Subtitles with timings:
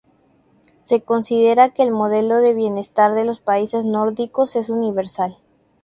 [0.83, 5.37] Se considera que el modelo de bienestar de los países nórdicos es universal.